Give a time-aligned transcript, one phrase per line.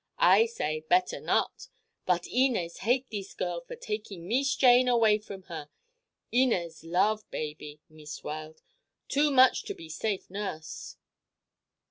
[0.17, 1.67] I say better not.
[2.07, 5.69] But Inez hate thees girl for taking Mees Jane away from her.
[6.31, 8.63] Inez love baby, Meest Weld;
[9.09, 10.97] too much to be safe nurse."